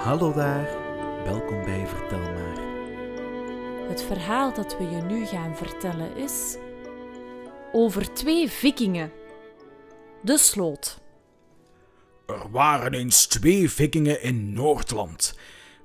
[0.00, 0.68] Hallo daar,
[1.24, 2.58] welkom bij Vertel maar.
[3.88, 6.56] Het verhaal dat we je nu gaan vertellen is
[7.72, 9.12] over twee vikingen.
[10.22, 11.00] De sloot.
[12.26, 15.38] Er waren eens twee vikingen in Noordland.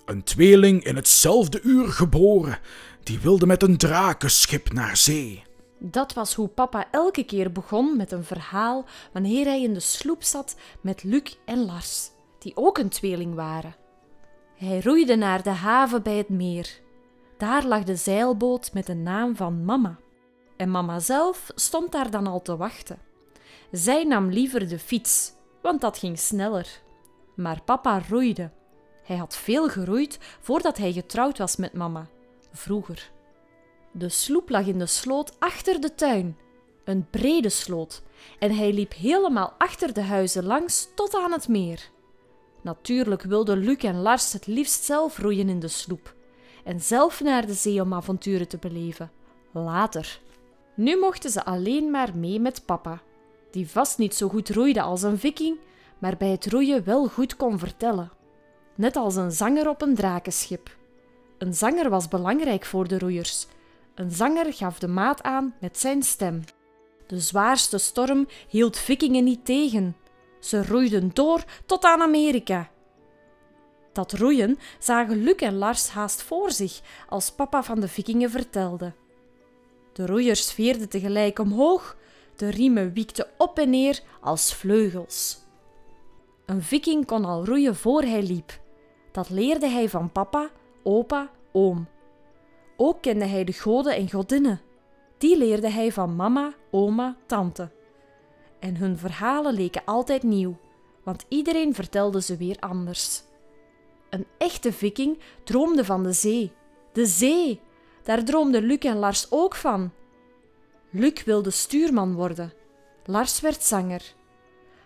[0.05, 2.59] Een tweeling in hetzelfde uur geboren.
[3.03, 5.43] Die wilden met een drakenschip naar zee.
[5.79, 10.23] Dat was hoe papa elke keer begon met een verhaal wanneer hij in de sloep
[10.23, 13.83] zat met Luc en Lars, die ook een tweeling waren.
[14.55, 16.81] Hij roeide naar de haven bij het meer.
[17.37, 19.99] Daar lag de zeilboot met de naam van mama.
[20.57, 22.99] En mama zelf stond daar dan al te wachten.
[23.71, 25.31] Zij nam liever de fiets,
[25.61, 26.81] want dat ging sneller.
[27.35, 28.51] Maar papa roeide.
[29.03, 32.07] Hij had veel geroeid voordat hij getrouwd was met mama.
[32.51, 33.11] Vroeger.
[33.91, 36.37] De sloep lag in de sloot achter de tuin.
[36.83, 38.03] Een brede sloot.
[38.39, 41.93] En hij liep helemaal achter de huizen langs tot aan het meer.
[42.65, 46.13] Natuurlijk wilden Luc en Lars het liefst zelf roeien in de sloep.
[46.63, 49.11] En zelf naar de zee om avonturen te beleven.
[49.51, 50.19] Later.
[50.75, 53.01] Nu mochten ze alleen maar mee met papa,
[53.51, 55.57] die vast niet zo goed roeide als een viking,
[55.99, 58.11] maar bij het roeien wel goed kon vertellen.
[58.75, 60.75] Net als een zanger op een drakenschip.
[61.37, 63.47] Een zanger was belangrijk voor de roeiers.
[63.95, 66.43] Een zanger gaf de maat aan met zijn stem.
[67.07, 69.95] De zwaarste storm hield vikingen niet tegen.
[70.45, 72.69] Ze roeiden door tot aan Amerika.
[73.93, 78.93] Dat roeien zagen Luc en Lars haast voor zich als papa van de vikingen vertelde.
[79.93, 81.97] De roeiers veerden tegelijk omhoog,
[82.35, 85.37] de riemen wiekten op en neer als vleugels.
[86.45, 88.59] Een viking kon al roeien voor hij liep.
[89.11, 90.49] Dat leerde hij van papa,
[90.83, 91.87] opa, oom.
[92.77, 94.61] Ook kende hij de goden en godinnen.
[95.17, 97.71] Die leerde hij van mama, oma, tante.
[98.65, 100.57] En hun verhalen leken altijd nieuw,
[101.03, 103.21] want iedereen vertelde ze weer anders.
[104.09, 106.51] Een echte viking droomde van de zee.
[106.93, 107.61] De zee!
[108.03, 109.91] Daar droomden Luc en Lars ook van.
[110.89, 112.53] Luc wilde stuurman worden.
[113.03, 114.13] Lars werd zanger.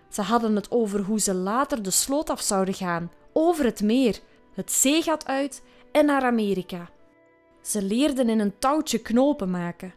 [0.10, 4.20] Ze hadden het over hoe ze later de sloot af zouden gaan, over het meer,
[4.54, 6.90] het zeegat uit en naar Amerika.
[7.62, 9.94] Ze leerden in een touwtje knopen maken.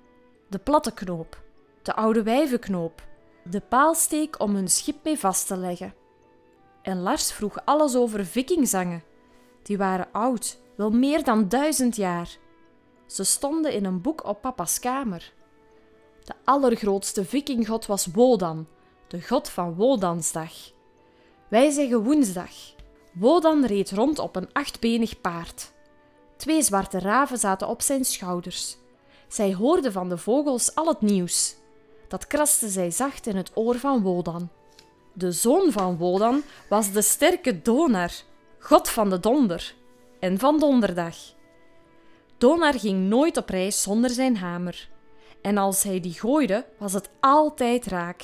[0.48, 1.42] De platte knoop,
[1.82, 3.10] de oude wijvenknoop,
[3.44, 5.94] de paalsteek om hun schip mee vast te leggen.
[6.82, 9.02] En Lars vroeg alles over vikingzangen.
[9.62, 12.36] Die waren oud, wel meer dan duizend jaar.
[13.06, 15.32] Ze stonden in een boek op papa's kamer.
[16.24, 18.66] De allergrootste vikinggod was Wodan,
[19.08, 20.52] de god van Wodansdag.
[21.48, 22.50] Wij zeggen woensdag.
[23.12, 25.72] Wodan reed rond op een achtbenig paard.
[26.36, 28.76] Twee zwarte raven zaten op zijn schouders.
[29.28, 31.56] Zij hoorden van de vogels al het nieuws.
[32.12, 34.48] Dat kraste zij zacht in het oor van Wodan.
[35.12, 38.10] De zoon van Wodan was de sterke Donar,
[38.58, 39.74] god van de donder
[40.20, 41.16] en van donderdag.
[42.38, 44.88] Donar ging nooit op reis zonder zijn hamer.
[45.42, 48.22] En als hij die gooide, was het altijd raak.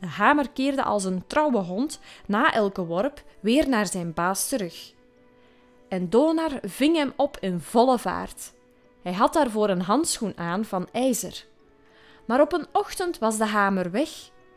[0.00, 4.92] De hamer keerde als een trouwe hond na elke worp weer naar zijn baas terug.
[5.88, 8.52] En Donar ving hem op in volle vaart.
[9.02, 11.44] Hij had daarvoor een handschoen aan van ijzer.
[12.26, 14.08] Maar op een ochtend was de hamer weg,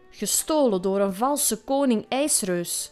[0.10, 2.92] gestolen door een valse koning IJsreus.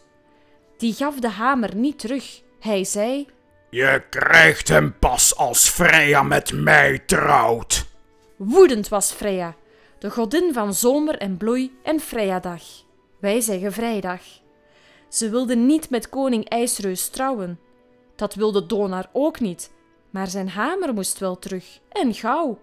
[0.77, 2.41] Die gaf de hamer niet terug.
[2.59, 3.27] Hij zei:
[3.69, 7.85] Je krijgt hem pas als Freya met mij trouwt.
[8.35, 9.55] Woedend was Freya,
[9.99, 12.61] de godin van zomer en bloei en Freyadag.
[13.19, 14.21] Wij zeggen vrijdag.
[15.09, 17.59] Ze wilde niet met koning IJsreus trouwen.
[18.15, 19.71] Dat wilde Donar ook niet,
[20.09, 22.59] maar zijn hamer moest wel terug, en gauw.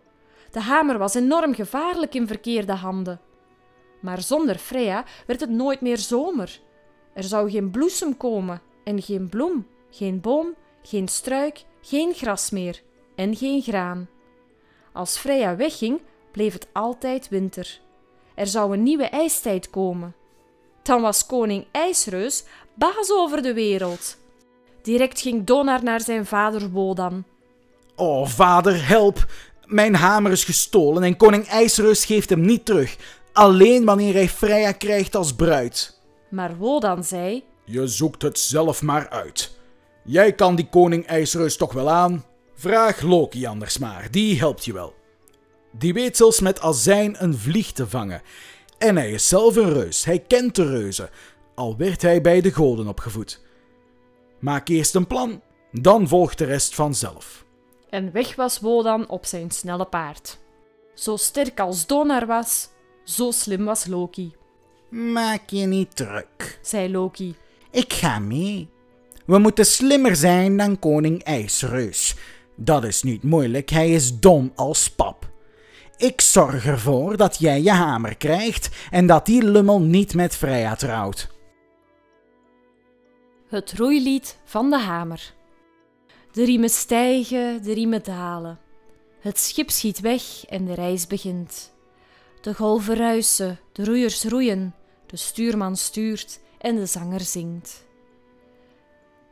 [0.52, 3.20] De hamer was enorm gevaarlijk in verkeerde handen.
[4.00, 6.60] Maar zonder Freya werd het nooit meer zomer.
[7.14, 12.82] Er zou geen bloesem komen, en geen bloem, geen boom, geen struik, geen gras meer,
[13.14, 14.08] en geen graan.
[14.92, 16.00] Als Freya wegging,
[16.32, 17.80] bleef het altijd winter.
[18.34, 20.14] Er zou een nieuwe ijstijd komen.
[20.82, 22.44] Dan was koning IJsreus
[22.74, 24.16] baas over de wereld.
[24.82, 27.24] Direct ging Donar naar zijn vader Wodan.
[27.96, 29.26] Oh, vader, help!
[29.72, 32.96] Mijn hamer is gestolen en koning IJsreus geeft hem niet terug.
[33.32, 35.98] Alleen wanneer hij Freya krijgt als bruid.
[36.30, 39.56] Maar Wodan zei: Je zoekt het zelf maar uit.
[40.04, 42.24] Jij kan die koning IJsreus toch wel aan?
[42.54, 44.94] Vraag Loki anders maar, die helpt je wel.
[45.70, 48.22] Die weet zelfs met azijn een vlieg te vangen.
[48.78, 51.10] En hij is zelf een reus, hij kent de reuzen,
[51.54, 53.40] al werd hij bij de goden opgevoed.
[54.40, 55.40] Maak eerst een plan,
[55.72, 57.44] dan volgt de rest vanzelf.
[57.92, 60.38] En weg was Wodan op zijn snelle paard.
[60.94, 62.68] Zo sterk als Donar was,
[63.04, 64.34] zo slim was Loki,
[64.88, 66.58] Maak je niet druk.
[66.62, 67.34] zei Loki.
[67.70, 68.68] Ik ga mee.
[69.26, 72.14] We moeten slimmer zijn dan koning IJsreus.
[72.56, 75.30] Dat is niet moeilijk, hij is dom als pap.
[75.96, 80.74] Ik zorg ervoor dat jij je hamer krijgt en dat die lummel niet met Freya
[80.74, 81.28] trouwt.
[83.48, 85.32] Het roeilied van de hamer.
[86.32, 88.58] De riemen stijgen, de riemen dalen.
[89.20, 91.72] Het schip schiet weg en de reis begint.
[92.40, 94.74] De golven ruisen, de roeiers roeien,
[95.06, 97.84] de stuurman stuurt en de zanger zingt.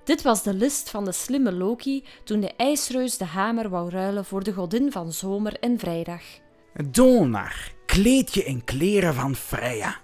[0.05, 4.25] Dit was de list van de slimme Loki toen de ijsreus de hamer wou ruilen
[4.25, 6.23] voor de godin van zomer en vrijdag.
[6.91, 10.00] Donar, kleed je in kleren van Freya.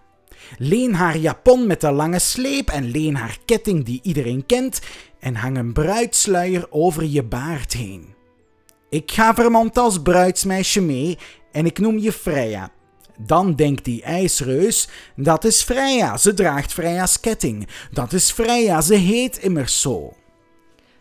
[0.59, 4.81] Leen haar japon met de lange sleep en leen haar ketting die iedereen kent
[5.19, 8.15] en hang een bruidsluier over je baard heen.
[8.89, 11.19] Ik ga vermomd als bruidsmeisje mee
[11.53, 12.71] en ik noem je Freya.
[13.19, 17.69] Dan denkt die ijsreus, dat is Freya, ze draagt Freya's ketting.
[17.91, 20.13] Dat is Freya, ze heet immers zo.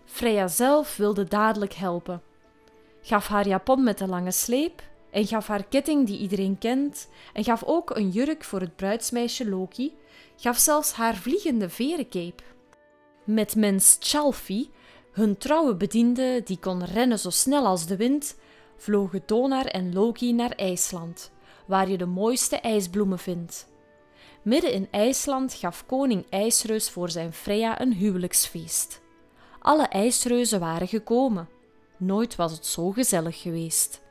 [0.05, 2.21] Freya zelf wilde dadelijk helpen.
[3.01, 4.81] Gaf haar japon met de lange sleep
[5.15, 9.49] en gaf haar ketting die iedereen kent en gaf ook een jurk voor het bruidsmeisje
[9.49, 9.93] Loki,
[10.35, 12.43] gaf zelfs haar vliegende verencape.
[13.25, 14.69] Met mens Chalfi,
[15.11, 18.35] hun trouwe bediende die kon rennen zo snel als de wind,
[18.77, 21.31] vlogen Donar en Loki naar IJsland,
[21.67, 23.67] waar je de mooiste ijsbloemen vindt.
[24.41, 29.01] Midden in IJsland gaf koning IJsreus voor zijn Freya een huwelijksfeest.
[29.59, 31.49] Alle ijsreuzen waren gekomen.
[31.97, 34.03] Nooit was het zo gezellig geweest.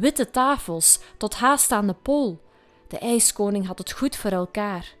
[0.00, 2.40] Witte tafels tot haast aan de pool.
[2.88, 4.94] De ijskoning had het goed voor elkaar.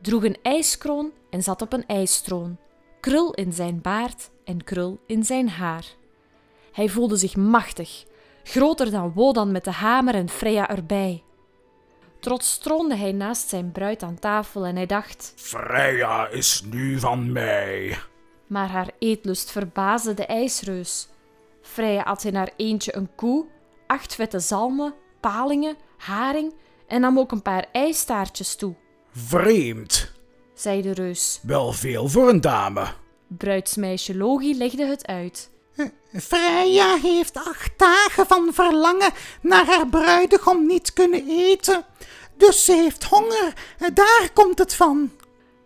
[0.00, 2.56] Droeg een ijskroon en zat op een ijstroon.
[3.00, 5.84] Krul in zijn baard en krul in zijn haar.
[6.72, 8.04] Hij voelde zich machtig,
[8.42, 11.22] groter dan Wodan met de hamer en Freya erbij.
[12.20, 17.32] Trots stroonde hij naast zijn bruid aan tafel en hij dacht: Freya is nu van
[17.32, 17.98] mij.
[18.46, 21.08] Maar haar eetlust verbaasde de ijsreus.
[21.62, 23.46] Freya at in haar eentje een koe,
[23.90, 26.54] acht vette zalmen, palingen, haring
[26.86, 28.74] en nam ook een paar ijstaartjes toe,
[29.12, 30.12] Vreemd.
[30.54, 31.40] zei de reus.
[31.42, 32.86] Wel veel voor een dame.
[33.26, 35.50] Bruidsmeisje Logi legde het uit.
[36.12, 41.84] Freya heeft acht dagen van verlangen naar haar bruidegom niet kunnen eten.
[42.36, 43.52] Dus ze heeft honger,
[43.94, 45.10] daar komt het van.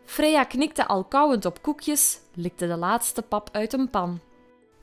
[0.04, 4.20] Freya knikte al kauwend op koekjes, likte de laatste pap uit een pan.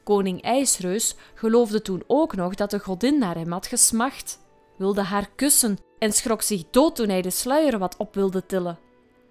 [0.04, 4.40] Koning IJsreus geloofde toen ook nog dat de godin naar hem had gesmacht,
[4.78, 8.80] wilde haar kussen en schrok zich dood toen hij de sluier wat op wilde tillen.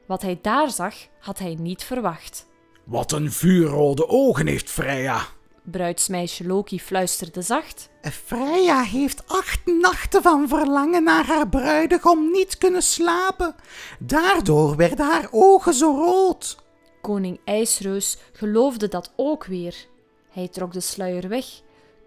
[0.06, 2.46] Wat hij daar zag, had hij niet verwacht.
[2.84, 5.26] Wat een vuurrode ogen heeft Freya.
[5.62, 7.88] Bruidsmeisje Loki fluisterde zacht.
[8.02, 13.54] Freya heeft acht nachten van verlangen naar haar bruidegom niet kunnen slapen.
[13.98, 16.58] Daardoor werden haar ogen zo rood.
[17.00, 19.88] Koning IJsreus geloofde dat ook weer.
[20.30, 21.44] Hij trok de sluier weg,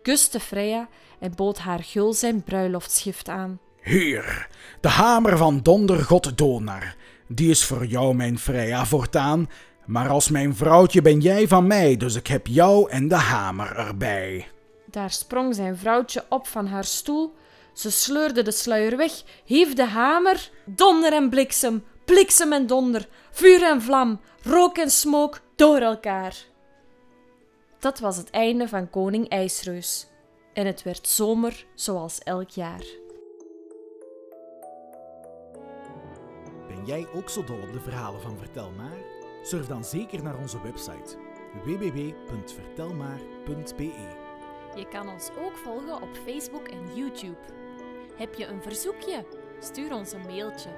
[0.01, 0.87] kuste Freya
[1.19, 3.59] en bood haar gul zijn bruiloftsgift aan.
[3.81, 4.47] Hier,
[4.81, 6.95] de hamer van dondergod Donar.
[7.27, 9.49] Die is voor jou, mijn Freya, voortaan.
[9.85, 13.75] Maar als mijn vrouwtje ben jij van mij, dus ik heb jou en de hamer
[13.75, 14.47] erbij.
[14.85, 17.33] Daar sprong zijn vrouwtje op van haar stoel.
[17.73, 20.49] Ze sleurde de sluier weg, hief de hamer.
[20.65, 26.35] Donder en bliksem, bliksem en donder, vuur en vlam, rook en smook door elkaar.
[27.83, 30.07] Dat was het einde van koning IJsreus.
[30.53, 32.83] En het werd zomer zoals elk jaar.
[36.67, 38.97] Ben jij ook zo dol op de verhalen van Vertel Maar?
[39.41, 41.17] Surf dan zeker naar onze website
[41.63, 43.91] www.vertelmaar.be.
[44.75, 47.39] Je kan ons ook volgen op Facebook en YouTube.
[48.15, 49.25] Heb je een verzoekje?
[49.59, 50.69] Stuur ons een mailtje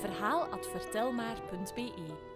[0.00, 2.31] verhaal@vertelmaar.be.